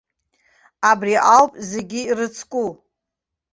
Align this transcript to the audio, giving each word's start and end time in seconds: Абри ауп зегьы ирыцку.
Абри 0.89 1.15
ауп 1.35 1.51
зегьы 1.69 2.01
ирыцку. 2.05 2.67